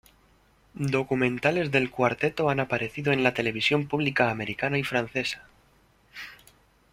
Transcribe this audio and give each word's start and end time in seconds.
Documentales 0.73 1.69
del 1.69 1.91
Cuarteto 1.91 2.49
han 2.49 2.59
aparecido 2.59 3.11
en 3.11 3.21
la 3.21 3.35
televisión 3.35 3.87
pública 3.87 4.31
americana 4.31 4.79
y 4.79 4.83
francesa. 4.83 5.43